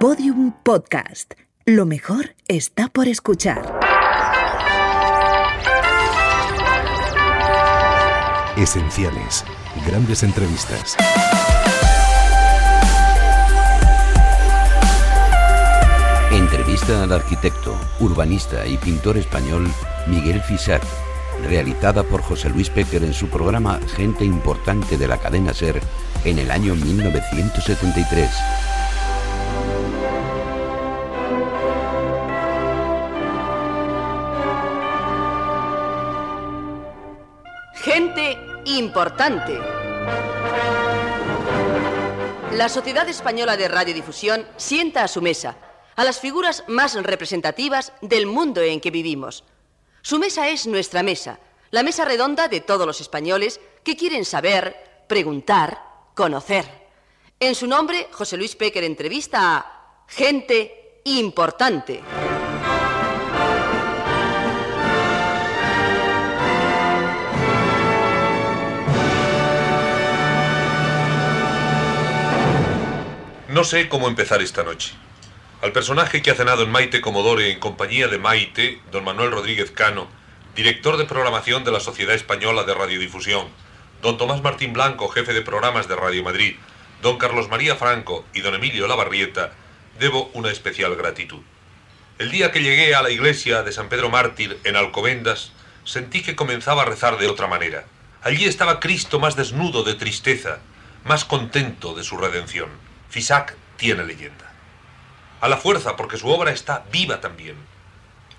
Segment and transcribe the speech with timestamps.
[0.00, 1.34] Podium Podcast.
[1.66, 3.78] Lo mejor está por escuchar.
[8.56, 9.44] Esenciales.
[9.86, 10.96] Grandes entrevistas.
[16.30, 19.70] Entrevista al arquitecto, urbanista y pintor español
[20.06, 20.82] Miguel Fisac,
[21.46, 25.78] realizada por José Luis Péquer en su programa Gente Importante de la cadena Ser
[26.24, 28.30] en el año 1973.
[42.52, 45.56] La Sociedad Española de Radiodifusión sienta a su mesa
[45.96, 49.44] a las figuras más representativas del mundo en que vivimos.
[50.02, 51.38] Su mesa es nuestra mesa,
[51.70, 55.82] la mesa redonda de todos los españoles que quieren saber, preguntar,
[56.14, 56.66] conocer.
[57.38, 62.02] En su nombre, José Luis Péquer entrevista a gente importante.
[73.60, 74.94] No sé cómo empezar esta noche.
[75.60, 79.70] Al personaje que ha cenado en Maite Comodore en compañía de Maite, don Manuel Rodríguez
[79.70, 80.08] Cano,
[80.56, 83.48] director de programación de la Sociedad Española de Radiodifusión,
[84.00, 86.56] don Tomás Martín Blanco, jefe de programas de Radio Madrid,
[87.02, 89.52] don Carlos María Franco y don Emilio Lavarrieta,
[89.98, 91.42] debo una especial gratitud.
[92.18, 95.52] El día que llegué a la iglesia de San Pedro Mártir en Alcobendas,
[95.84, 97.84] sentí que comenzaba a rezar de otra manera.
[98.22, 100.60] Allí estaba Cristo más desnudo de tristeza,
[101.04, 102.88] más contento de su redención.
[103.10, 104.52] Fisac tiene leyenda.
[105.40, 107.56] A la fuerza, porque su obra está viva también.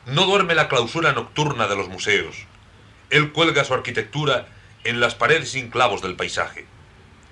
[0.06, 2.46] No duerme la clausura nocturna de los museos.
[3.10, 4.48] Él cuelga su arquitectura
[4.86, 6.66] en las paredes sin clavos del paisaje.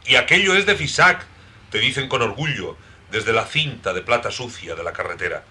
[0.06, 1.26] Y aquello es de Fisac,
[1.72, 2.76] te dicen con orgullo,
[3.10, 5.45] desde la cinta de plata sucia de la carretera.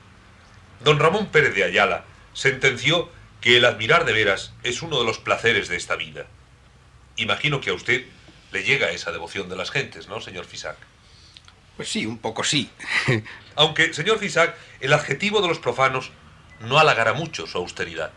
[0.80, 5.18] Don Ramón Pérez de Ayala sentenció que el admirar de veras es uno de los
[5.18, 6.26] placeres de esta vida.
[7.16, 8.04] Imagino que a usted
[8.52, 10.76] le llega esa devoción de las gentes, ¿no, señor Fisac?
[11.78, 12.68] Pues sí, un poco sí.
[13.54, 16.10] Aunque, señor Fisac, el adjetivo de los profanos
[16.60, 18.10] no halagará mucho su austeridad.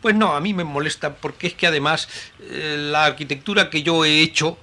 [0.00, 4.04] Pues no, a mí me molesta porque es que además eh, la arquitectura que yo
[4.04, 4.56] he hecho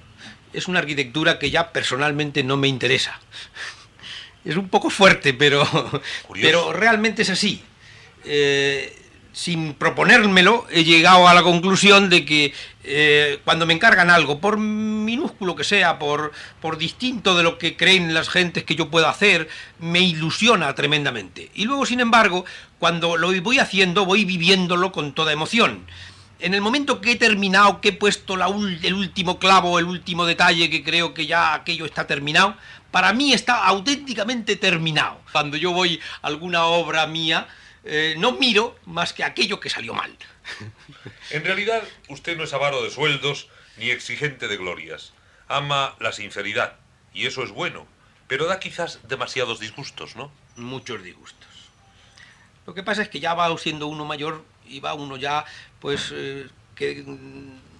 [0.54, 3.20] es una arquitectura que ya personalmente no me interesa.
[4.44, 5.64] Es un poco fuerte, pero,
[6.34, 7.62] pero realmente es así.
[8.24, 8.92] Eh,
[9.32, 12.52] sin proponérmelo, he llegado a la conclusión de que
[12.84, 17.76] eh, cuando me encargan algo, por minúsculo que sea, por, por distinto de lo que
[17.76, 19.48] creen las gentes que yo puedo hacer,
[19.78, 21.50] me ilusiona tremendamente.
[21.54, 22.44] Y luego, sin embargo,
[22.78, 25.86] cuando lo voy haciendo, voy viviéndolo con toda emoción.
[26.40, 30.26] En el momento que he terminado, que he puesto la el último clavo, el último
[30.26, 32.56] detalle, que creo que ya aquello está terminado,
[32.90, 35.20] para mí está auténticamente terminado.
[35.30, 37.46] Cuando yo voy a alguna obra mía,
[37.84, 40.16] eh, no miro más que aquello que salió mal.
[41.30, 45.12] En realidad, usted no es avaro de sueldos ni exigente de glorias.
[45.48, 46.76] Ama la sinceridad,
[47.14, 47.86] y eso es bueno,
[48.28, 50.32] pero da quizás demasiados disgustos, ¿no?
[50.56, 51.48] Muchos disgustos.
[52.66, 55.44] Lo que pasa es que ya va siendo uno mayor y va uno ya,
[55.80, 57.04] pues, eh, que,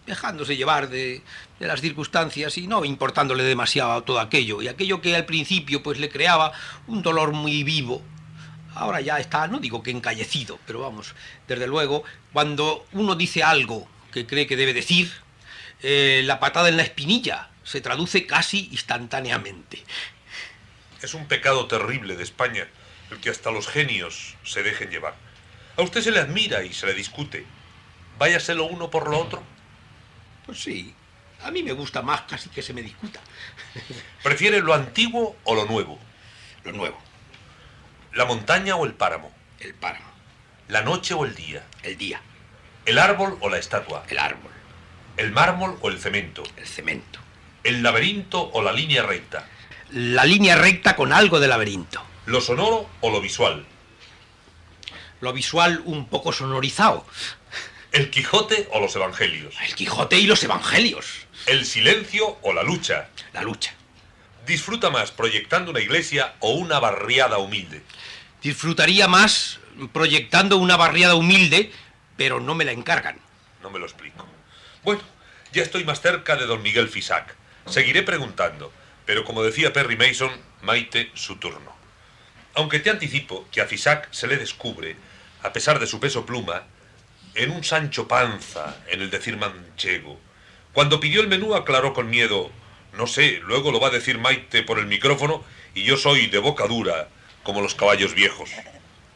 [0.06, 1.22] dejándose llevar de,
[1.60, 4.60] de, las circunstancias y no importándole demasiado a todo aquello.
[4.60, 6.52] Y aquello que al principio, pues, le creaba
[6.88, 8.02] un dolor muy vivo,
[8.74, 11.14] ahora ya está, no digo que encallecido, pero vamos,
[11.48, 15.10] desde luego, cuando uno dice algo que cree que debe decir,
[15.82, 19.82] eh, la patada en la espinilla se traduce casi instantáneamente.
[21.00, 22.68] Es un pecado terrible de España
[23.10, 25.14] el que hasta los genios se dejen llevar.
[25.76, 27.44] A usted se le admira y se le discute.
[28.18, 29.42] Váyase lo uno por lo otro.
[30.46, 30.94] Pues sí,
[31.42, 33.20] a mí me gusta más casi que se me discuta.
[34.22, 35.98] ¿Prefiere lo antiguo o lo nuevo?
[36.64, 36.98] Lo nuevo.
[38.14, 39.32] ¿La montaña o el páramo?
[39.58, 40.12] El páramo.
[40.68, 41.64] ¿La noche o el día?
[41.82, 42.20] El día.
[42.84, 44.04] ¿El árbol o la estatua?
[44.08, 44.50] El árbol.
[45.16, 46.42] ¿El mármol o el cemento?
[46.58, 47.20] El cemento.
[47.64, 49.48] ¿El laberinto o la línea recta?
[49.92, 52.02] La línea recta con algo de laberinto.
[52.26, 53.64] ¿Lo sonoro o lo visual?
[55.22, 57.06] Lo visual un poco sonorizado.
[57.92, 59.54] ¿El Quijote o los Evangelios?
[59.66, 61.26] El Quijote y los Evangelios.
[61.46, 63.08] ¿El silencio o la lucha?
[63.32, 63.74] La lucha.
[64.46, 67.82] ¿Disfruta más proyectando una iglesia o una barriada humilde?
[68.42, 69.60] Disfrutaría más
[69.92, 71.70] proyectando una barriada humilde,
[72.16, 73.18] pero no me la encargan.
[73.62, 74.26] No me lo explico.
[74.82, 75.00] Bueno,
[75.52, 77.36] ya estoy más cerca de don Miguel Fisac.
[77.66, 78.72] Seguiré preguntando,
[79.06, 81.72] pero como decía Perry Mason, Maite, su turno.
[82.54, 84.96] Aunque te anticipo que a Fisac se le descubre,
[85.42, 86.64] a pesar de su peso pluma,
[87.34, 90.18] en un Sancho Panza, en el decir manchego.
[90.72, 92.50] Cuando pidió el menú aclaró con miedo,
[92.96, 95.42] No sé, luego lo va a decir Maite por el micrófono
[95.74, 97.08] y yo soy de boca dura,
[97.42, 98.50] como los caballos viejos.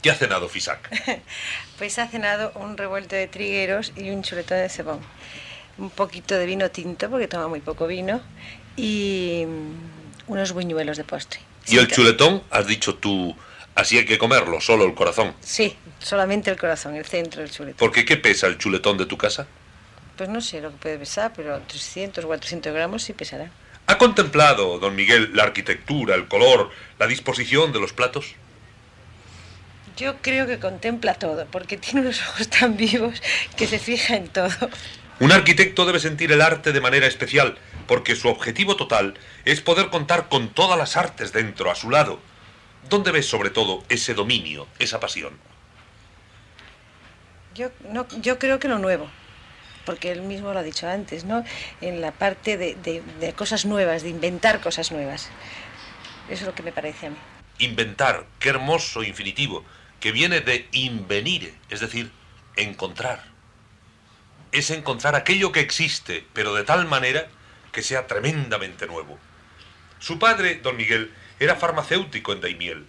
[0.03, 0.89] ¿Qué ha cenado Fisac?
[1.79, 5.01] Pues ha cenado un revuelto de trigueros y un chuletón de cebón.
[5.77, 8.23] Un poquito de vino tinto, porque toma muy poco vino,
[8.77, 11.41] y mm, unos buñuelos de postre.
[11.67, 12.43] ¿Y el chuletón?
[12.51, 13.37] Has dicho tú,
[13.75, 15.35] así hay que comerlo, solo el corazón.
[15.41, 17.77] Sí, solamente el corazón, el centro del chuletón.
[17.77, 19.47] ¿Por qué qué pesa el chuletón de tu casa?
[20.17, 23.51] Pues no sé lo que puede pesar, pero 300 o 400 gramos sí pesará.
[23.87, 28.35] ¿Ha contemplado, don Miguel, la arquitectura, el color, la disposición de los platos?
[29.97, 33.23] Yo creo que contempla todo, porque tiene unos ojos tan vivos
[33.57, 34.51] que se fija en todo.
[35.21, 37.57] Un arquitecto debe sentir el arte de manera especial,
[37.87, 42.19] porque su objetivo total es poder contar con todas las artes dentro, a su lado.
[42.91, 45.39] ¿Dónde ves sobre todo ese dominio, esa pasión?
[47.55, 49.09] Yo, no, yo creo que lo nuevo,
[49.87, 51.43] porque él mismo lo ha dicho antes, ¿no?
[51.81, 55.31] En la parte de, de- de cosas nuevas, de inventar cosas nuevas.
[56.29, 57.17] Eso es lo que me parece a mí.
[57.59, 59.65] Inventar, qué hermoso infinitivo,
[60.01, 62.11] que viene de invenire, es decir,
[62.57, 63.25] encontrar.
[64.53, 67.29] Es encontrar aquello que existe, pero de tal manera
[67.73, 69.19] que sea tremendamente nuevo.
[70.01, 72.87] Su padre, don Miguel, era farmacéutico en Daimiel.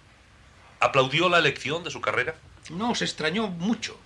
[0.80, 2.34] ¿Aplaudió la elección de su carrera?
[2.70, 3.98] No, se extrañó mucho.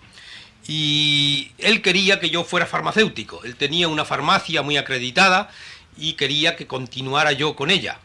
[0.67, 3.43] Y él quería que yo fuera farmacéutico.
[3.45, 5.51] Él tenía una farmacia muy acreditada
[5.97, 7.99] y quería que continuara yo con ella.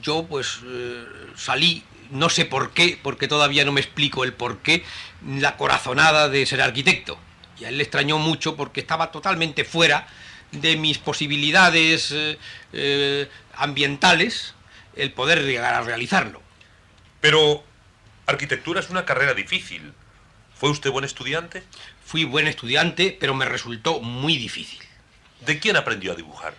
[0.00, 1.04] Yo pues eh,
[1.36, 4.84] salí, no sé por qué, porque todavía no me explico el por qué,
[5.26, 7.18] la corazonada de ser arquitecto.
[7.58, 10.06] Y a él le extrañó mucho porque estaba totalmente fuera
[10.52, 12.38] de mis posibilidades eh,
[12.72, 14.54] eh, ambientales
[14.94, 16.42] el poder llegar a realizarlo.
[17.20, 17.64] Pero
[18.26, 19.92] arquitectura es una carrera difícil.
[20.58, 21.62] ¿Fue usted buen estudiante?
[22.02, 24.80] Fui buen estudiante, pero me resultó muy difícil.
[25.44, 26.54] ¿De quién aprendió a dibujar?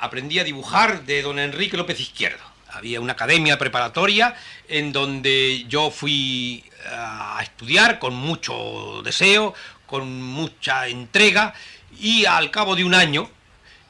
[0.00, 2.42] Aprendí a dibujar de don Enrique López Izquierdo.
[2.70, 4.34] Había una academia preparatoria
[4.68, 9.52] en donde yo fui a estudiar con mucho deseo,
[9.86, 11.52] con mucha entrega,
[11.98, 13.30] y al cabo de un año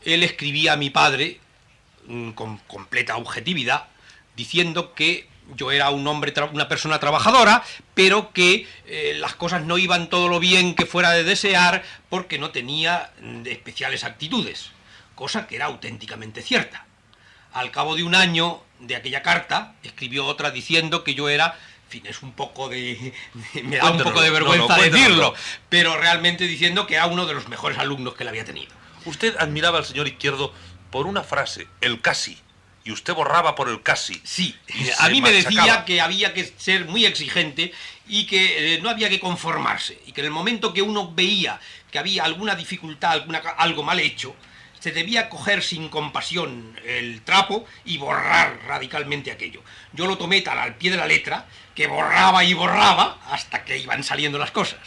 [0.04, 1.38] él escribía a mi padre
[2.08, 3.86] mm, con completa objetividad,
[4.34, 7.62] diciendo que yo era un hombre, una persona trabajadora,
[7.94, 12.38] pero que eh, las cosas no iban todo lo bien que fuera de desear porque
[12.38, 14.70] no tenía mm, especiales actitudes,
[15.14, 16.86] cosa que era auténticamente cierta.
[17.52, 21.90] Al cabo de un año de aquella carta, escribió otra diciendo que yo era, en
[21.90, 23.14] fin, es un poco de...
[23.64, 25.34] me da un poco de No, no, vergüenza decirlo,
[25.68, 28.72] pero realmente diciendo que era uno de los mejores alumnos que él había tenido.
[29.04, 30.52] Usted admiraba al señor Izquierdo
[30.90, 32.38] por una frase, el casi,
[32.86, 34.20] y usted borraba por el casi.
[34.22, 37.72] Sí, Y a mí me decía que había que ser muy exigente
[38.06, 40.00] y que eh, no había que conformarse.
[40.06, 41.60] Y que en el momento que uno veía
[41.90, 44.36] que había alguna dificultad, alguna, algo mal hecho,
[44.78, 49.62] se debía coger sin compasión el trapo y borrar radicalmente aquello.
[49.92, 53.78] Yo lo tomé tal al pie de la letra que borraba y borraba hasta que
[53.78, 54.78] iban saliendo las cosas.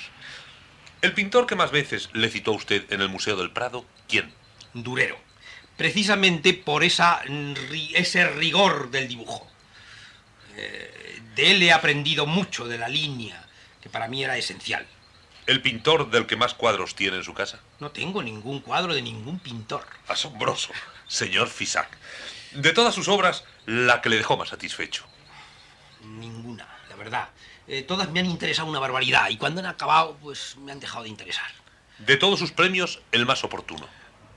[1.02, 4.34] El pintor que más veces le citó a usted en el Museo del Prado, ¿quién?
[4.74, 5.29] Durero.
[5.80, 7.22] Precisamente por esa,
[7.94, 9.48] ese rigor del dibujo.
[10.58, 13.48] Eh, de él he aprendido mucho de la línea,
[13.80, 14.86] que para mí era esencial.
[15.48, 17.62] ¿El pintor del que más cuadros tiene en su casa?
[17.80, 19.86] No tengo ningún cuadro de ningún pintor.
[20.10, 20.74] Asombroso,
[21.08, 21.88] señor Fisac.
[22.52, 25.06] De todas sus obras, la que le dejó más satisfecho.
[26.04, 27.30] Ninguna, la verdad.
[27.70, 31.04] Eh, todas me han interesado una barbaridad y cuando han acabado, pues me han dejado
[31.04, 31.50] de interesar.
[32.00, 33.88] De todos sus premios, el más oportuno.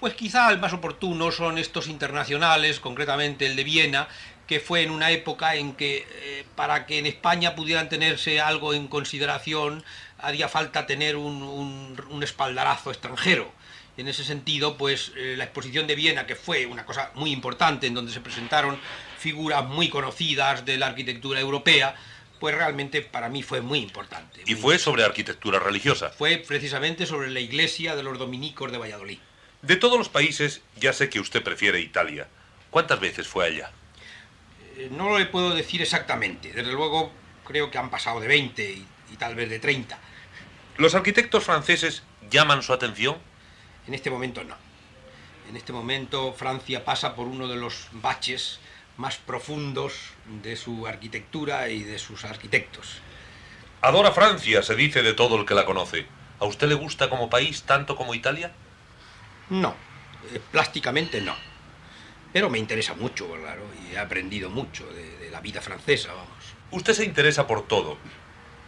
[0.02, 4.08] Pues quizá el más oportuno son estos internacionales, concretamente el de Viena,
[4.48, 8.74] que fue en una época en que eh, para que en España pudieran tenerse algo
[8.74, 9.84] en consideración
[10.18, 13.52] haría falta tener un, un- un espaldarazo extranjero.
[13.96, 17.86] En ese sentido, pues eh, la exposición de Viena, que fue una cosa muy importante,
[17.86, 18.80] en donde se presentaron
[19.20, 21.94] figuras muy conocidas de la arquitectura europea,
[22.40, 24.42] pues realmente para mí fue muy importante.
[24.46, 26.10] Y fue sobre arquitectura religiosa.
[26.10, 29.18] fue precisamente sobre la iglesia de los dominicos de Valladolid.
[29.62, 32.26] De todos los países, ya sé que usted prefiere Italia.
[32.70, 33.70] ¿Cuántas veces fue allá?
[34.76, 36.52] Eh, No lo le puedo decir exactamente.
[36.52, 37.12] Desde luego,
[37.46, 39.96] creo que han pasado de 20 y, y tal vez de 30.
[40.78, 43.18] ¿Los arquitectos franceses llaman su atención?
[43.86, 44.56] En este momento no.
[45.48, 48.58] En este momento Francia pasa por uno de los baches
[48.96, 49.94] más profundos
[50.42, 52.98] de su arquitectura y de sus arquitectos.
[53.80, 56.06] Adora Francia, se dice de todo el que la conoce.
[56.40, 58.52] ¿A usted le gusta como país tanto como Italia?
[59.50, 59.74] No,
[60.32, 61.34] eh, plásticamente no.
[62.32, 66.54] Pero me interesa mucho, claro, y he aprendido mucho de, de la vida francesa, vamos.
[66.70, 67.98] Usted se interesa por todo.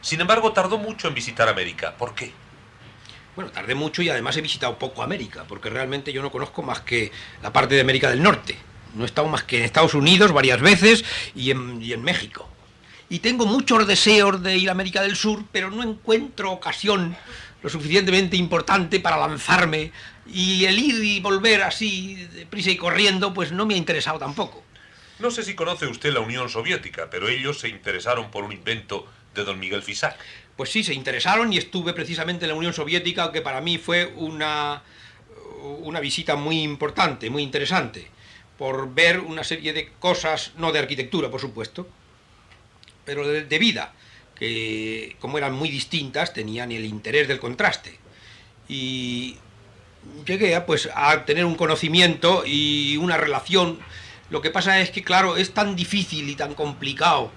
[0.03, 1.97] Sin embargo, tardó mucho en visitar América.
[1.97, 2.33] ¿Por qué?
[3.35, 6.81] Bueno, tardé mucho y además he visitado poco América, porque realmente yo no conozco más
[6.81, 7.11] que
[7.43, 8.57] la parte de América del Norte.
[8.95, 11.05] No he estado más que en Estados Unidos varias veces
[11.35, 12.49] y en, y en México.
[13.09, 17.17] Y tengo muchos deseos de ir a América del Sur, pero no encuentro ocasión
[17.63, 19.91] lo suficientemente importante para lanzarme.
[20.27, 24.63] Y el ir y volver así, deprisa y corriendo, pues no me ha interesado tampoco.
[25.19, 29.07] No sé si conoce usted la Unión Soviética, pero ellos se interesaron por un invento
[29.35, 30.19] de don Miguel Fisac.
[30.57, 34.13] Pues sí, se interesaron y estuve precisamente en la Unión Soviética, que para mí fue
[34.17, 34.83] una,
[35.81, 38.09] una visita muy importante, muy interesante,
[38.57, 41.89] por ver una serie de cosas, no de arquitectura, por supuesto,
[43.05, 43.95] pero de, de vida,
[44.37, 47.99] que como eran muy distintas, tenían el interés del contraste.
[48.69, 49.37] Y
[50.27, 53.79] llegué a, pues, a tener un conocimiento y una relación.
[54.31, 57.31] Lo que pasa es que, claro, es tan difícil y tan complicado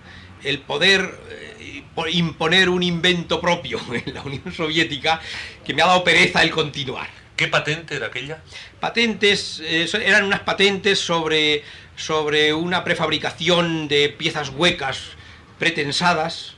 [0.44, 5.20] el poder eh, imponer un invento propio en la Unión Soviética
[5.66, 7.10] que me ha dado pereza el continuar.
[7.36, 8.42] ¿Qué patente era aquella?
[8.80, 11.64] Patentes, eh, eran unas patentes sobre,
[11.96, 15.12] sobre una prefabricación de piezas huecas
[15.60, 16.56] pretensadas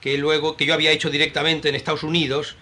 [0.00, 2.56] que luego que yo había hecho directamente en Estados Unidos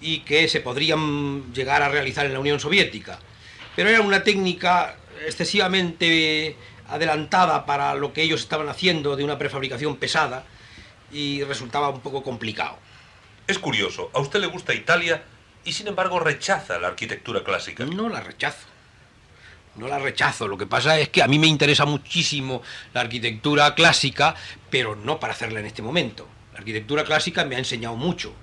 [0.00, 3.18] y que se podrían llegar a realizar en la Unión Soviética.
[3.76, 6.56] Pero era una técnica excesivamente
[6.88, 10.44] adelantada para lo que ellos estaban haciendo de una prefabricación pesada
[11.12, 12.78] y resultaba un poco complicado.
[13.46, 15.22] Es curioso, a usted le gusta Italia
[15.64, 17.84] y sin embargo rechaza la arquitectura clásica.
[17.84, 18.66] No la rechazo.
[19.76, 20.48] No la rechazo.
[20.48, 24.34] Lo que pasa es que a mí me interesa muchísimo la arquitectura clásica,
[24.68, 26.26] pero no para hacerla en este momento.
[26.52, 28.34] La arquitectura clásica me ha enseñado mucho.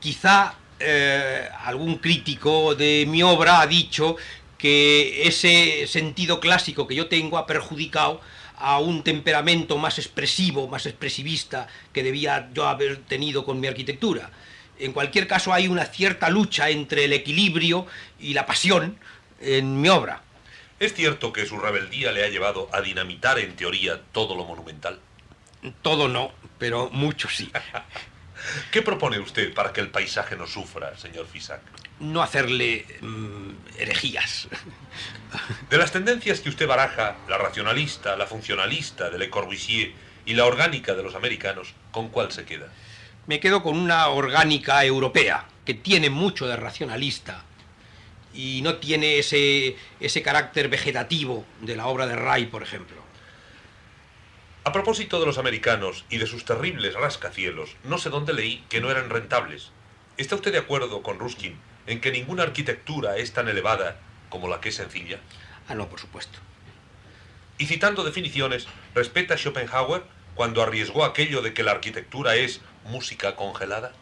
[0.00, 4.16] Quizá eh, algún crítico de mi obra ha dicho
[4.58, 8.20] que ese sentido clásico que yo tengo ha perjudicado
[8.56, 14.30] a un temperamento más expresivo, más expresivista que debía yo haber tenido con mi arquitectura.
[14.78, 17.86] En cualquier caso hay una cierta lucha entre el equilibrio
[18.20, 18.98] y la pasión
[19.40, 20.22] en mi obra.
[20.78, 24.98] ¿Es cierto que su rebeldía le ha llevado a dinamitar en teoría todo lo monumental?
[25.82, 27.50] Todo no, pero mucho sí.
[28.70, 31.60] ¿Qué propone usted para que el paisaje no sufra, señor Fisac?
[32.00, 34.48] No hacerle mm, herejías.
[35.70, 39.92] De las tendencias que usted baraja, la racionalista, la funcionalista de Le Corbusier
[40.26, 42.68] y la orgánica de los americanos, ¿con cuál se queda?
[43.26, 47.44] Me quedo con una orgánica europea, que tiene mucho de racionalista
[48.34, 53.01] y no tiene ese, ese carácter vegetativo de la obra de Ray, por ejemplo.
[54.64, 58.80] A propósito de los americanos y de sus terribles rascacielos, no sé dónde leí que
[58.80, 59.72] no eran rentables.
[60.18, 64.60] ¿Está usted de acuerdo con Ruskin en que ninguna arquitectura es tan elevada como la
[64.60, 65.18] que es sencilla?
[65.68, 66.38] Ah, no, por supuesto.
[67.58, 70.04] Y citando definiciones, ¿respeta Schopenhauer
[70.36, 73.92] cuando arriesgó aquello de que la arquitectura es música congelada?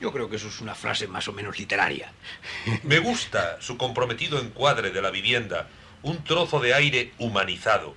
[0.00, 2.12] Yo creo que eso es una frase más o menos literaria.
[2.82, 5.68] Me gusta su comprometido encuadre de la vivienda,
[6.02, 7.94] un trozo de aire humanizado.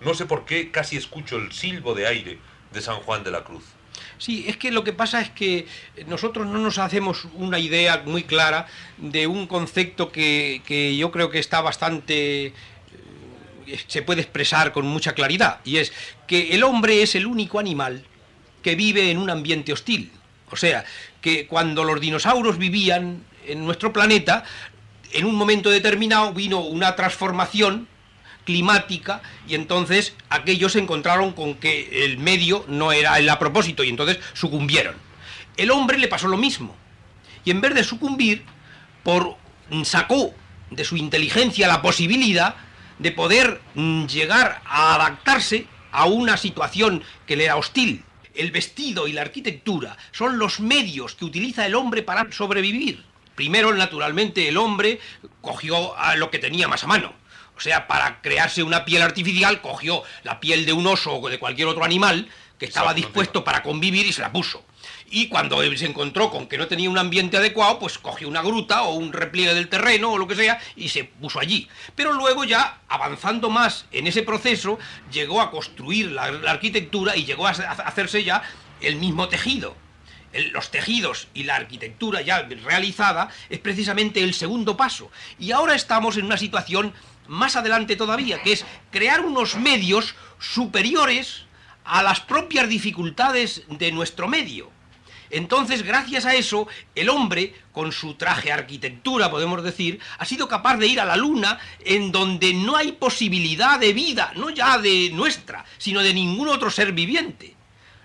[0.00, 2.38] No sé por qué casi escucho el silbo de aire
[2.72, 3.64] de San Juan de la Cruz.
[4.18, 5.66] Sí, es que lo que pasa es que
[6.06, 11.30] nosotros no nos hacemos una idea muy clara de un concepto que, que yo creo
[11.30, 12.46] que está bastante...
[12.46, 12.52] eh,
[13.86, 15.92] se puede expresar con mucha claridad, y es
[16.26, 18.04] que el hombre es el único animal
[18.62, 20.10] que vive en un ambiente hostil.
[20.50, 20.84] O sea,
[21.20, 24.44] que cuando los dinosaurios vivían en nuestro planeta,
[25.12, 27.88] en un momento determinado vino una transformación
[28.44, 33.84] climática y entonces aquellos se encontraron con que el medio no era el a propósito
[33.84, 34.94] y entonces sucumbieron.
[35.56, 36.76] El hombre le pasó lo mismo
[37.44, 38.44] y en vez de sucumbir,
[39.02, 39.36] por
[39.84, 40.34] sacó
[40.70, 42.56] de su inteligencia la posibilidad
[42.98, 48.04] de poder mm, llegar a adaptarse a una situación que le era hostil.
[48.34, 53.04] El vestido y la arquitectura son los medios que utiliza el hombre para sobrevivir.
[53.34, 55.00] Primero, naturalmente, el hombre
[55.40, 57.12] cogió a lo que tenía más a mano.
[57.56, 61.38] O sea, para crearse una piel artificial, cogió la piel de un oso o de
[61.38, 64.64] cualquier otro animal que estaba Exacto, dispuesto para convivir y se la puso.
[65.10, 68.42] Y cuando él se encontró con que no tenía un ambiente adecuado, pues cogió una
[68.42, 71.68] gruta o un repliegue del terreno o lo que sea y se puso allí.
[71.94, 74.78] Pero luego ya, avanzando más en ese proceso,
[75.12, 78.42] llegó a construir la, la arquitectura y llegó a hace- a hacerse ya
[78.80, 79.76] el mismo tejido.
[80.52, 85.10] Los tejidos y la arquitectura ya realizada es precisamente el segundo paso.
[85.38, 86.92] Y ahora estamos en una situación
[87.28, 91.44] más adelante todavía, que es crear unos medios superiores
[91.84, 94.70] a las propias dificultades de nuestro medio.
[95.30, 100.76] Entonces, gracias a eso, el hombre, con su traje arquitectura, podemos decir, ha sido capaz
[100.76, 105.10] de ir a la luna en donde no hay posibilidad de vida, no ya de
[105.12, 107.56] nuestra, sino de ningún otro ser viviente.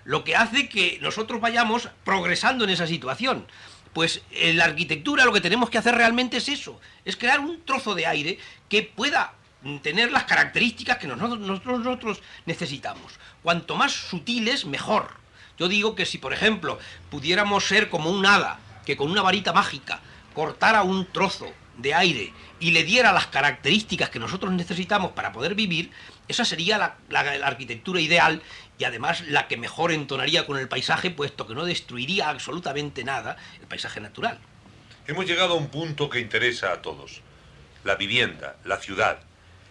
[0.04, 3.46] Lo que hace que nosotros vayamos progresando en esa situación.
[3.92, 7.62] Pues en la arquitectura lo que tenemos que hacer realmente es eso, es crear un
[7.64, 9.34] trozo de aire que pueda
[9.82, 13.18] tener las características que nosotros, nosotros necesitamos.
[13.42, 15.08] Cuanto más sutiles, mejor.
[15.58, 16.78] Yo digo que si, por ejemplo,
[17.10, 20.00] pudiéramos ser como un hada, que con una varita mágica
[20.34, 25.54] cortara un trozo de aire y le diera las características que nosotros necesitamos para poder
[25.54, 25.90] vivir,
[26.28, 28.42] esa sería la, arquitectura ideal
[28.78, 33.36] y además la que mejor entonaría con el paisaje, puesto que no destruiría absolutamente nada
[33.60, 34.38] el paisaje natural.
[35.06, 37.22] Hemos llegado a un punto que interesa a todos.
[37.82, 39.20] La vivienda, la ciudad.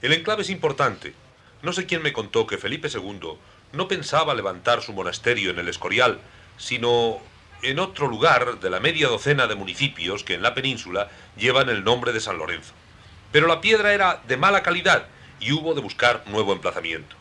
[0.01, 1.13] El enclave es importante.
[1.61, 3.37] No sé quién me contó que Felipe II
[3.71, 6.19] no pensaba levantar su monasterio en el Escorial,
[6.57, 7.19] sino
[7.61, 11.83] en otro lugar de la media docena de municipios que en la península llevan el
[11.83, 12.73] nombre de San Lorenzo.
[13.31, 15.07] Pero la piedra era de mala calidad
[15.39, 17.15] y hubo de buscar nuevo emplazamiento.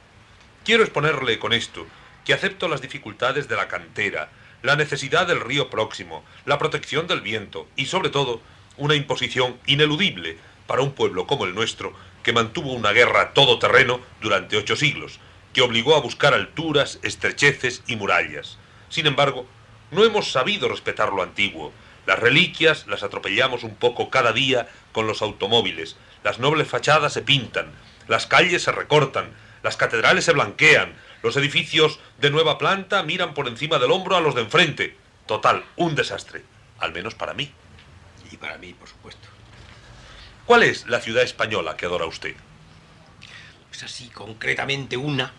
[0.65, 1.87] Quiero exponerle con esto
[2.25, 4.31] que acepto las dificultades de la cantera,
[4.63, 8.41] la necesidad del río próximo, la protección del viento y sobre todo
[8.77, 14.57] una imposición ineludible para un pueblo como el nuestro que mantuvo una guerra todoterreno durante
[14.57, 15.21] ocho siglos,
[15.53, 18.59] que obligó a buscar alturas, estrecheces y murallas.
[18.91, 19.47] Sin embargo,
[19.91, 21.73] no hemos sabido respetar lo antiguo.
[22.07, 25.97] Las reliquias las atropellamos un poco cada día con los automóviles.
[26.25, 27.73] Las nobles fachadas se pintan,
[28.07, 29.31] las calles se recortan,
[29.63, 34.21] las catedrales se blanquean, los edificios de nueva planta miran por encima del hombro a
[34.21, 34.97] los de enfrente.
[35.27, 36.43] Total, un desastre.
[36.79, 37.53] Al menos para mí.
[38.31, 39.29] Y para mí, por supuesto.
[40.47, 42.35] ¿Cuál es la ciudad española que adora usted?
[43.69, 45.33] Pues así, concretamente una.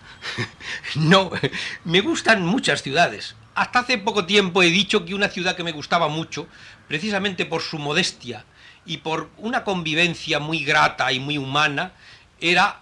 [0.96, 1.32] no,
[1.84, 3.36] me gustan muchas ciudades.
[3.60, 6.48] Hasta hace poco tiempo he dicho que una ciudad que me gustaba mucho,
[6.88, 8.46] precisamente por su modestia
[8.86, 11.92] y por una convivencia muy grata y muy humana,
[12.40, 12.80] era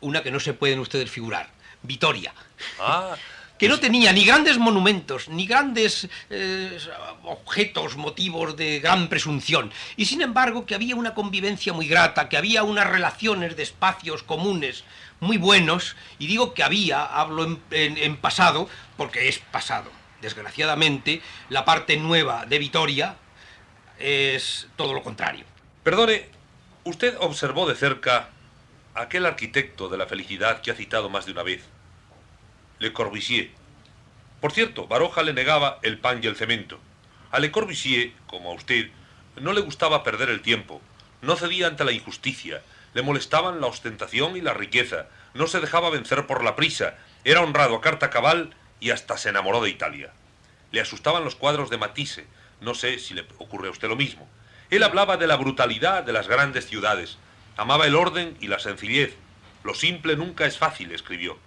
[0.00, 1.50] una que no se pueden ustedes figurar,
[1.82, 2.32] Vitoria.
[2.80, 3.16] Ah,
[3.58, 6.78] que no tenía ni grandes monumentos, ni grandes eh,
[7.24, 12.38] objetos, motivos de gran presunción, y sin embargo que había una convivencia muy grata, que
[12.38, 14.84] había unas relaciones de espacios comunes
[15.22, 19.88] muy buenos, y digo que había, hablo en, pasado, porque es pasado.
[20.20, 23.14] Desgraciadamente, la parte nueva de Vitoria
[24.00, 25.44] es todo lo contrario.
[25.84, 26.28] Perdone,
[26.82, 28.30] usted observó de cerca
[28.94, 31.62] aquel arquitecto de la felicidad que ha citado más de una vez,
[32.80, 33.52] Le Corbusier.
[34.40, 36.80] Por cierto, Baroja le negaba el pan y el cemento.
[37.30, 38.90] A Le Corbusier, como a usted,
[39.36, 40.80] no le gustaba perder el tiempo,
[41.20, 42.60] no cedía ante la injusticia,
[42.94, 47.42] le molestaban la ostentación y la riqueza, no se dejaba vencer por la prisa, era
[47.42, 50.12] honrado a carta cabal y hasta se enamoró de Italia.
[50.72, 52.24] Le asustaban los cuadros de Matisse,
[52.60, 54.28] no sé si le ocurre a usted lo mismo.
[54.70, 57.18] Él hablaba de la brutalidad de las grandes ciudades,
[57.56, 59.14] amaba el orden y la sencillez.
[59.64, 61.38] Lo simple nunca es fácil, escribió.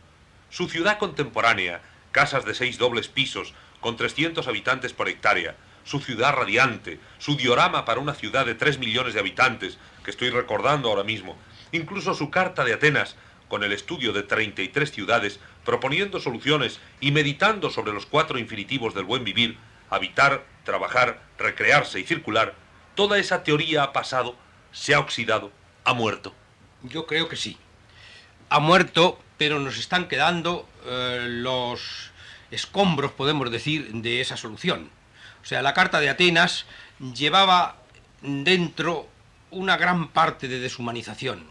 [0.49, 1.81] Su ciudad contemporánea,
[2.12, 7.86] casas de seis dobles pisos, con 300 habitantes por hectárea, su ciudad radiante, su diorama
[7.86, 11.35] para una ciudad de 3 millones de habitantes, que estoy recordando ahora mismo,
[11.71, 13.15] incluso su carta de Atenas,
[13.49, 19.03] con el estudio de 33 ciudades, proponiendo soluciones y meditando sobre los cuatro infinitivos del
[19.03, 19.57] buen vivir,
[19.89, 22.53] habitar, trabajar, recrearse y circular,
[22.93, 24.35] toda esa teoría ha pasado,
[24.71, 25.51] se ha oxidado,
[25.83, 26.33] ha muerto.
[26.83, 27.57] Yo creo que sí.
[28.49, 32.11] Ha muerto, pero nos están quedando eh, los
[32.51, 34.89] escombros, podemos decir, de esa solución.
[35.41, 36.65] O sea, la Carta de Atenas
[36.99, 37.77] llevaba
[38.21, 39.07] dentro
[39.55, 41.49] una gran parte de deshumanización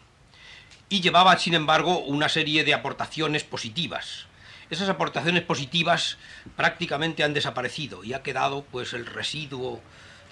[0.91, 4.27] y llevaba, sin embargo, una serie de aportaciones positivas.
[4.69, 6.19] Esas aportaciones positivas
[6.55, 9.81] prácticamente han desaparecido y ha quedado pues el residuo,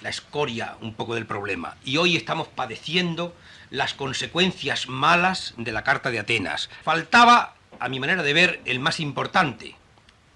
[0.02, 1.76] la escoria un poco del problema.
[1.84, 3.34] Y hoy estamos padeciendo
[3.70, 6.68] las consecuencias malas de la Carta de Atenas.
[6.82, 9.76] Faltaba, a mi manera de ver, el más importante,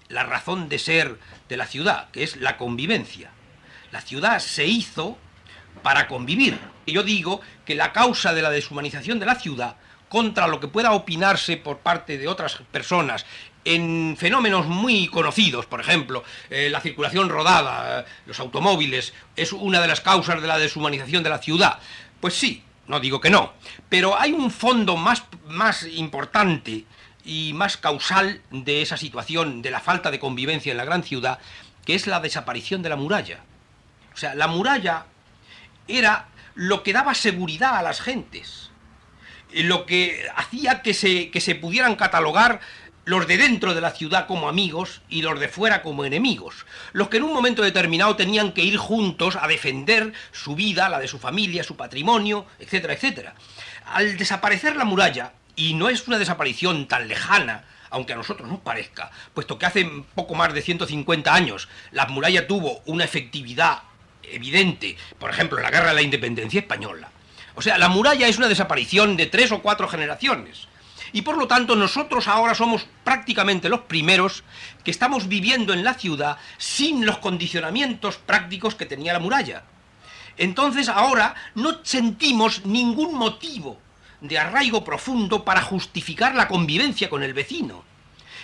[0.09, 1.19] la razón de ser
[1.49, 3.29] de la ciudad, que es la convivencia.
[3.91, 5.19] La ciudad se hizo
[5.81, 6.57] para convivir.
[6.85, 9.75] Yo digo que la causa de la deshumanización de la ciudad,
[10.09, 13.25] contra lo que pueda opinarse por parte de otras personas
[13.65, 19.89] en fenómenos muy conocidos, por ejemplo, eh, la circulación rodada, los automóviles, es una de
[19.89, 21.79] las causas de la deshumanización de la ciudad.
[22.21, 23.53] Pues sí, no digo que no,
[23.89, 26.85] pero hay un fondo más, más importante
[27.25, 31.39] y más causal de esa situación, de la falta de convivencia en la gran ciudad,
[31.85, 33.41] que es la desaparición de la muralla.
[34.13, 35.07] O sea, la muralla
[35.87, 38.71] era lo que daba seguridad a las gentes,
[39.53, 42.59] lo que hacía que se, que se pudieran catalogar
[43.05, 47.07] los de dentro de la ciudad como amigos y los de fuera como enemigos, los
[47.07, 51.07] que en un momento determinado tenían que ir juntos a defender su vida, la de
[51.07, 53.35] su familia, su patrimonio, etcétera, etcétera.
[53.85, 58.59] Al desaparecer la muralla, y no es una desaparición tan lejana, aunque a nosotros nos
[58.59, 63.83] parezca, puesto que hace poco más de 150 años la muralla tuvo una efectividad
[64.31, 67.09] evidente, por ejemplo, la Guerra de la Independencia Española.
[67.55, 70.67] O sea, la muralla es una desaparición de tres o cuatro generaciones.
[71.13, 74.43] Y por lo tanto nosotros ahora somos prácticamente los primeros
[74.83, 79.63] que estamos viviendo en la ciudad sin los condicionamientos prácticos que tenía la muralla.
[80.37, 83.79] Entonces ahora no sentimos ningún motivo
[84.21, 87.83] de arraigo profundo para justificar la convivencia con el vecino.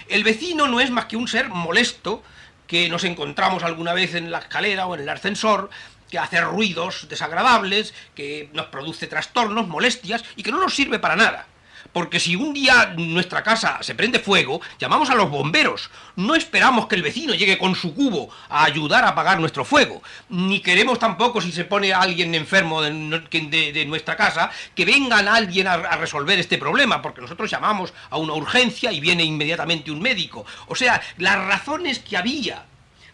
[0.08, 2.24] El vecino no es más que un ser molesto
[2.74, 5.70] que nos encontramos alguna vez en la escalera o en el ascensor,
[6.10, 11.16] que hace ruidos desagradables, que nos produce trastornos, molestias y que no nos sirve para
[11.16, 11.46] nada.
[11.92, 15.90] Porque si un día nuestra casa se prende fuego, llamamos a los bomberos.
[16.16, 20.02] No esperamos que el vecino llegue con su cubo a ayudar a apagar nuestro fuego.
[20.30, 25.74] Ni queremos tampoco, si se pone alguien enfermo de, nuestra casa, que vengan alguien a,
[25.74, 30.46] a resolver este problema, porque nosotros llamamos a una urgencia y viene inmediatamente un médico.
[30.68, 32.66] O sea, las razones que había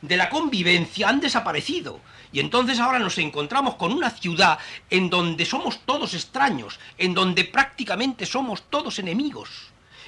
[0.02, 2.00] de la convivencia han desaparecido.
[2.32, 7.44] Y entonces ahora nos encontramos con una ciudad en donde somos todos extraños, en donde
[7.44, 9.50] prácticamente somos todos enemigos.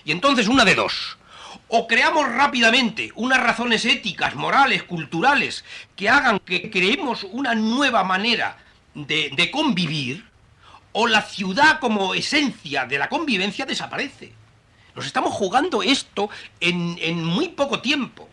[0.05, 1.17] Y entonces una de dos.
[1.67, 8.57] O creamos rápidamente unas razones éticas, morales, culturales, que hagan que creemos una nueva manera
[8.93, 10.25] de, convivir,
[10.93, 14.33] o la ciudad como esencia de la convivencia desaparece.
[14.95, 16.29] Nos estamos jugando esto
[16.59, 18.27] en, muy poco tiempo.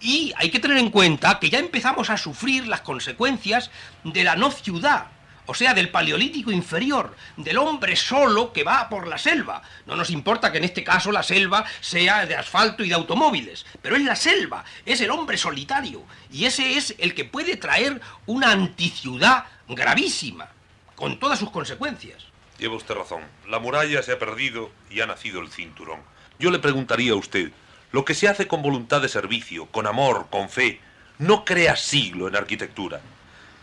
[0.00, 3.70] Y hay que tener en cuenta que ya empezamos a sufrir las consecuencias
[4.02, 5.08] de la no ciudad,
[5.44, 9.62] o sea, del paleolítico inferior, del hombre solo que va por la selva.
[9.84, 13.66] No nos importa que en este caso la selva sea de asfalto y de automóviles,
[13.82, 18.00] pero es la selva, es el hombre solitario, y ese es el que puede traer
[18.26, 20.48] una anticiudad gravísima,
[20.94, 22.24] con todas sus consecuencias.
[22.58, 26.00] Lleva usted razón, la muralla se ha perdido y ha nacido el cinturón.
[26.38, 27.52] Yo le preguntaría a usted,
[27.92, 30.80] lo que se hace con voluntad de servicio, con amor, con fe,
[31.18, 33.00] no crea siglo en arquitectura.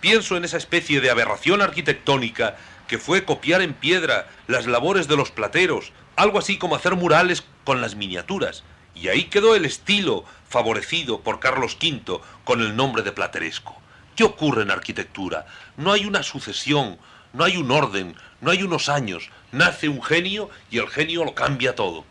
[0.02, 5.18] Pienso en esa especie de aberración arquitectónica que fue copiar en piedra las labores de
[5.18, 8.64] los plateros, algo así como hacer murales con las miniaturas.
[8.96, 13.76] Y ahí quedó el estilo favorecido por Carlos V con el nombre de plateresco.
[14.16, 15.46] ¿Qué ocurre en arquitectura?
[15.78, 16.98] No hay una sucesión,
[17.34, 19.30] no hay un orden, no hay unos años.
[19.52, 22.04] Nace un genio y el genio lo cambia todo.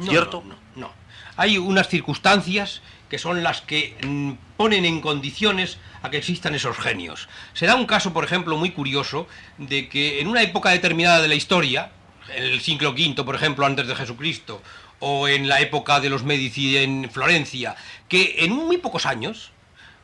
[0.00, 0.42] ¿Cierto?
[0.46, 1.03] no, no
[1.36, 6.76] hay unas circunstancias que son las que mm, ponen en condiciones a que existan esos
[6.76, 7.28] genios.
[7.52, 9.26] Se da un caso, por ejemplo, muy curioso,
[9.58, 11.92] de que en una época determinada de la historia,
[12.34, 14.62] en el siglo V, por ejemplo, antes de Jesucristo,
[15.00, 17.76] o en la época de los Medici en Florencia,
[18.08, 19.52] que en muy pocos años,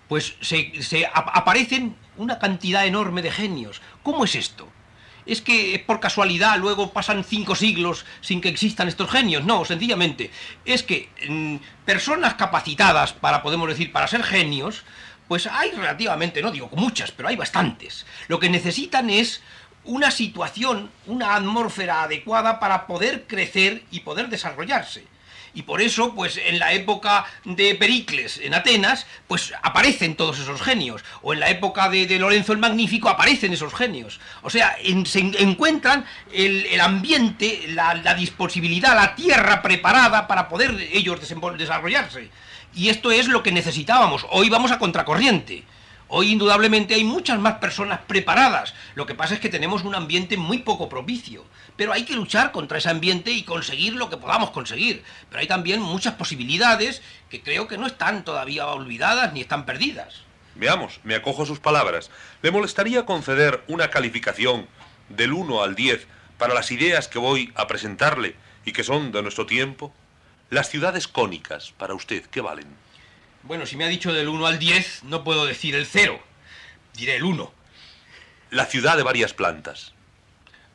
[0.08, 3.80] pues se, se aparecen una cantidad enorme de genios.
[4.02, 4.68] ¿Cómo es esto?
[5.26, 9.44] Es que por casualidad luego pasan cinco siglos sin que existan estos genios.
[9.44, 10.30] No, sencillamente
[10.64, 14.85] es que mm, personas capacitadas para, podemos decir, para ser genios,
[15.28, 18.06] pues hay relativamente, no digo muchas, pero hay bastantes.
[18.28, 19.42] Lo que necesitan es
[19.85, 25.04] una situación, una atmósfera adecuada para poder crecer y poder desarrollarse.
[25.54, 30.62] Y por eso, pues en la época de Pericles en Atenas, pues aparecen todos esos
[30.62, 31.04] genios.
[31.22, 34.20] O en la época de, Lorenzo el Magnífico aparecen esos genios.
[34.42, 41.20] O sea, se encuentran el, ambiente, la, la, disposibilidad, la tierra preparada para poder ellos
[41.58, 42.30] desarrollarse.
[42.74, 44.26] Y esto es lo que necesitábamos.
[44.30, 45.64] Hoy vamos a contracorriente.
[46.12, 48.74] Hoy indudablemente hay muchas más personas preparadas.
[48.96, 51.44] Lo que pasa es que tenemos un ambiente muy poco propicio.
[51.76, 55.04] Pero hay que luchar contra ese ambiente y conseguir lo que podamos conseguir.
[55.28, 60.22] Pero hay también muchas posibilidades que creo que no están todavía olvidadas ni están perdidas.
[60.56, 62.10] Veamos, me acojo a sus palabras.
[62.42, 64.66] ¿Le molestaría conceder una calificación
[65.10, 69.22] del 1 al 10 para las ideas que voy a presentarle y que son de
[69.22, 69.94] nuestro tiempo?
[70.50, 72.66] Las ciudades cónicas, para usted, ¿qué valen?
[73.42, 76.20] Bueno, si me ha dicho del 1 al 10, no puedo decir el 0.
[76.94, 77.53] Diré el 1.
[78.50, 79.94] La ciudad de varias plantas.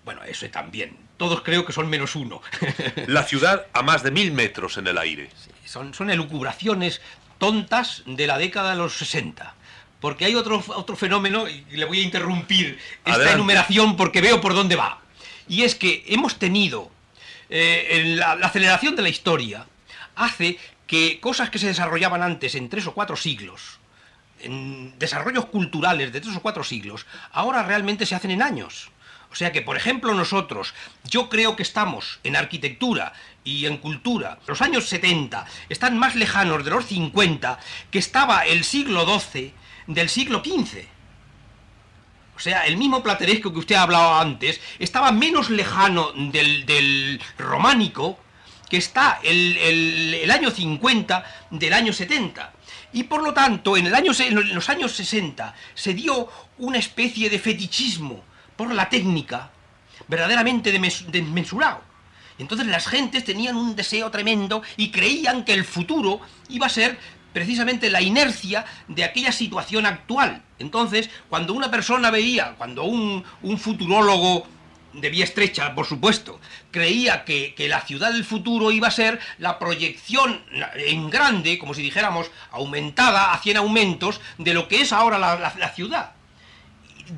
[0.03, 0.97] Bueno, eso también.
[1.17, 2.41] Todos creo que son menos uno.
[3.07, 5.29] La ciudad a más de mil metros en el aire.
[5.65, 7.01] son, son elucubraciones
[7.37, 9.55] tontas de la década de los 60.
[9.99, 14.53] Porque hay otro, otro fenómeno, y le voy a interrumpir esta enumeración porque veo por
[14.53, 15.01] dónde va.
[15.47, 16.91] Y es que hemos tenido
[17.49, 19.65] eh, la aceleración de la historia
[20.15, 23.79] hace que cosas que se desarrollaban antes en tres o cuatro siglos,
[24.39, 28.91] en desarrollos culturales de tres o cuatro siglos, ahora realmente se hacen en años.
[29.31, 34.39] O sea que, por ejemplo, nosotros, yo creo que estamos en arquitectura y en cultura,
[34.47, 37.59] los años 70 están más lejanos de los 50
[37.91, 39.53] que estaba el siglo XII
[39.87, 40.85] del siglo XV.
[42.35, 47.21] O sea, el mismo plateresco que usted ha hablado antes estaba menos lejano del, del
[47.37, 48.19] románico
[48.69, 52.53] que está el, año 50 del año 70.
[52.93, 57.29] Y por lo tanto, en, el año, en los años 60 se dio una especie
[57.29, 58.23] de fetichismo
[58.55, 59.51] por la técnica
[60.07, 61.81] verdaderamente desmesurado.
[62.37, 66.97] Entonces las gentes tenían un deseo tremendo y creían que el futuro iba a ser
[67.33, 70.41] precisamente la inercia de aquella situación actual.
[70.57, 74.47] Entonces, cuando una persona veía, cuando un, un futurólogo
[74.95, 76.39] de vía estrecha, por supuesto,
[76.71, 80.41] creía que, la ciudad del futuro iba a ser la proyección
[80.75, 85.69] en grande, como si dijéramos, aumentada a 100 aumentos de lo que es ahora la
[85.69, 86.15] ciudad.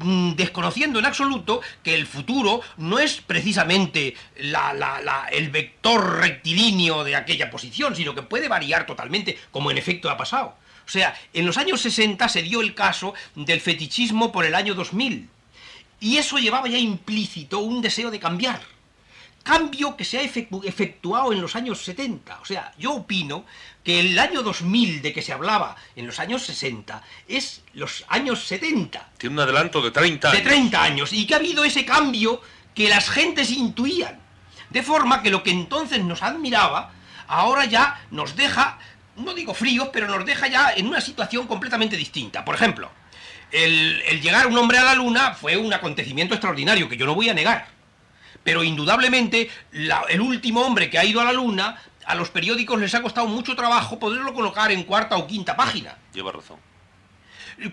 [0.02, 7.50] Mm, desconociendo en absoluto que el futuro no es precisamente el vector rectilíneo de aquella
[7.50, 10.56] posición, sino que puede variar totalmente, como en efecto ha pasado.
[10.86, 14.74] O sea, en los años 60 se dio el caso del fetichismo por el año
[14.74, 15.30] 2000,
[16.00, 18.62] y eso llevaba ya implícito un deseo de cambiar
[19.48, 22.40] cambio que se ha efectuado en los años 70.
[22.42, 23.46] O sea, yo opino
[23.82, 28.46] que el año 2000 de que se hablaba en los años 60 es los años
[28.46, 29.12] 70.
[29.18, 30.44] Tiene un adelanto de 30 años.
[30.44, 31.14] De 30 años.
[31.14, 32.42] Y que ha habido ese cambio
[32.76, 34.20] que las gentes intuían.
[34.70, 36.92] De forma que lo que entonces nos admiraba,
[37.28, 38.78] ahora ya nos deja,
[39.16, 42.44] no digo fríos, pero nos deja ya en una situación completamente distinta.
[42.44, 42.92] Por ejemplo,
[43.52, 47.16] el, el llegar un hombre a la luna fue un acontecimiento extraordinario que yo no
[47.16, 47.78] voy a negar
[48.48, 52.96] pero indudablemente el último hombre que ha ido a la Luna, a los periódicos les
[52.96, 55.98] ha costado mucho trabajo poderlo colocar en cuarta o quinta página.
[56.14, 56.56] Lleva razón.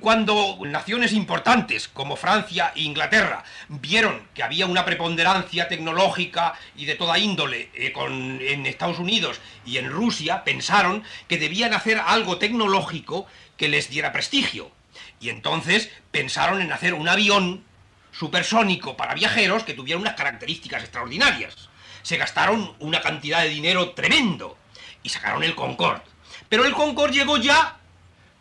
[0.01, 6.97] Cuando naciones importantes como Francia e Inglaterra vieron que había una preponderancia tecnológica y de
[6.97, 13.27] toda índole eh, en Estados Unidos y en Rusia, pensaron que debían hacer algo tecnológico
[13.57, 14.73] que les diera prestigio.
[15.20, 17.64] Y entonces pensaron en hacer un avión
[18.12, 21.68] supersónico para viajeros que tuviera unas características extraordinarias.
[22.02, 24.57] Se gastaron una cantidad de dinero tremendo
[25.02, 26.02] y sacaron el Concorde.
[26.48, 27.78] Pero el Concorde llegó ya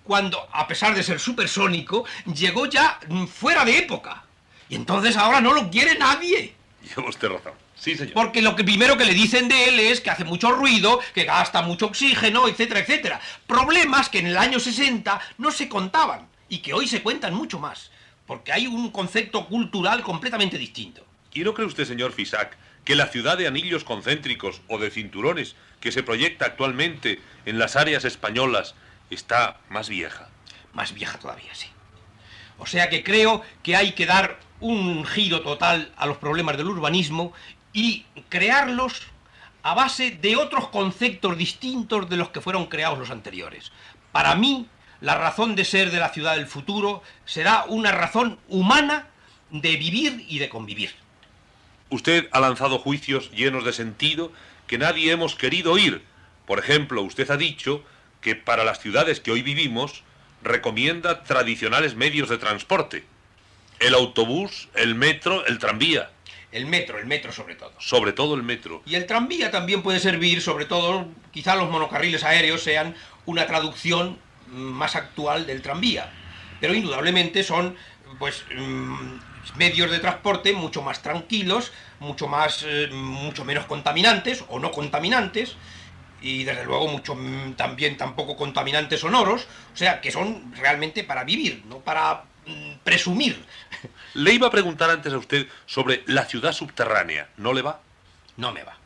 [0.03, 2.99] cuando, a pesar de ser supersónico, llegó ya
[3.31, 4.23] fuera de época.
[4.69, 6.55] Y entonces ahora no lo quiere nadie.
[6.95, 7.53] Lleva usted razón.
[7.75, 8.13] Sí, señor.
[8.13, 11.25] Porque lo que primero que le dicen de él es que hace mucho ruido, que
[11.25, 13.19] gasta mucho oxígeno, etcétera, etcétera.
[13.47, 17.57] Problemas que en el año 60 no se contaban y que hoy se cuentan mucho
[17.57, 17.89] más
[18.27, 21.03] porque hay un concepto cultural completamente distinto.
[21.33, 25.55] ¿Y no cree usted, señor Fisac, que la ciudad de anillos concéntricos o de cinturones
[25.79, 28.75] que se proyecta actualmente en las áreas españolas
[29.09, 30.29] está más vieja?
[30.73, 31.69] Más vieja todavía, sí.
[32.59, 36.67] O sea que creo que hay que dar un giro total a los problemas del
[36.67, 37.33] urbanismo
[37.73, 39.01] y crearlos
[39.63, 43.71] a base de otros conceptos distintos de los que fueron creados los anteriores.
[44.11, 44.67] Para mí,
[45.03, 49.07] la razón de ser de la ciudad del futuro será una razón humana
[49.51, 50.91] de vivir y de convivir.
[51.89, 54.31] Usted ha lanzado juicios llenos de sentido
[54.65, 56.01] que nadie hemos querido oír.
[56.47, 57.83] Por ejemplo, usted ha dicho
[58.21, 60.03] que para las ciudades que hoy vivimos
[60.41, 63.03] recomienda tradicionales medios de transporte.
[63.79, 66.11] El autobús, el metro, el tranvía.
[66.53, 67.73] El metro, el metro sobre todo.
[67.79, 68.81] Sobre todo el metro.
[68.85, 74.17] Y el tranvía también puede servir, sobre todo, quizá los monocarriles aéreos sean una traducción
[74.53, 76.11] más actual del tranvía.
[76.59, 77.75] Pero indudablemente son
[78.19, 84.59] pues mm, medios de transporte mucho más tranquilos, mucho más eh, mucho menos contaminantes o
[84.59, 85.55] no contaminantes
[86.21, 91.23] y desde luego mucho mm, también tampoco contaminantes sonoros, o sea, que son realmente para
[91.23, 93.43] vivir, no para mm, presumir.
[94.13, 97.81] Le iba a preguntar antes a usted sobre la ciudad subterránea, ¿no le va?
[98.37, 98.82] No me va.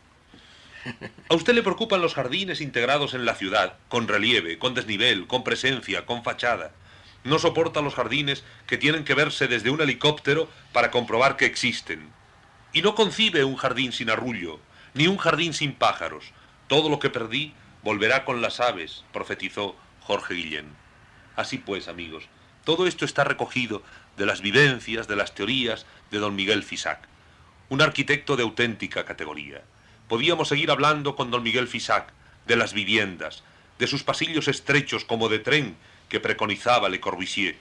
[1.30, 5.44] ¿A usted le preocupan los jardines integrados en la ciudad, con relieve, con desnivel, con
[5.44, 6.72] presencia, con fachada?
[7.24, 12.10] No soporta los jardines que tienen que verse desde un helicóptero para comprobar que existen.
[12.74, 14.60] Y no concibe un jardín sin arrullo,
[14.94, 16.32] ni un jardín sin pájaros.
[16.68, 20.68] Todo lo que perdí volverá con las aves, profetizó Jorge Guillén.
[21.36, 22.26] Así pues, amigos,
[22.64, 23.84] todo esto está recogido
[24.18, 27.08] de las vivencias, de las teorías de don Miguel Fisac,
[27.70, 29.64] un arquitecto de auténtica categoría.
[30.08, 32.14] Podíamos seguir hablando con don Miguel Fisac
[32.46, 33.44] de las viviendas,
[33.78, 35.76] de sus pasillos estrechos como de tren
[36.08, 37.58] que preconizaba Le Corbusier,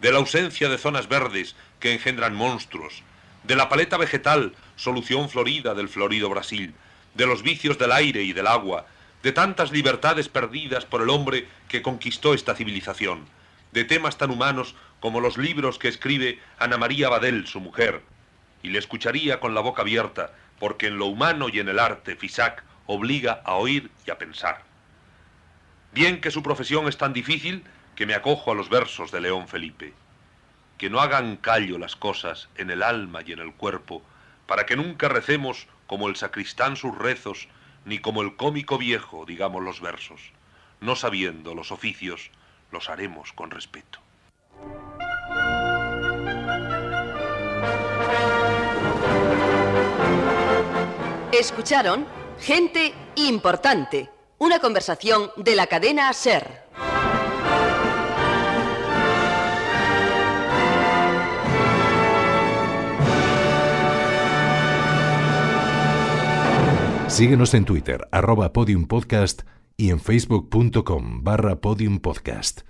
[0.00, 3.02] de la ausencia de zonas verdes que engendran monstruos,
[3.44, 6.72] de la paleta vegetal, solución florida del florido Brasil,
[7.14, 8.86] de los vicios del aire y del agua,
[9.22, 13.26] de tantas libertades perdidas por el hombre que conquistó esta civilización,
[13.72, 18.02] de temas tan humanos como los libros que escribe Ana María Badel, su mujer,
[18.62, 22.14] y le escucharía con la boca abierta, porque en lo humano y en el arte
[22.14, 24.62] Fisac obliga a oír y a pensar.
[25.92, 27.64] Bien que su profesión es tan difícil
[27.96, 29.92] que me acojo a los versos de León Felipe.
[30.78, 34.02] Que no hagan callo las cosas en el alma y en el cuerpo,
[34.46, 37.48] para que nunca recemos como el sacristán sus rezos,
[37.84, 40.20] ni como el cómico viejo digamos los versos,
[40.80, 42.30] no sabiendo los oficios,
[42.70, 43.98] los haremos con respeto.
[51.32, 52.06] Escucharon
[52.40, 56.64] Gente Importante, una conversación de la cadena Ser.
[67.06, 69.42] Síguenos en Twitter, arroba podiumpodcast
[69.76, 72.69] y en facebook.com barra podiumpodcast.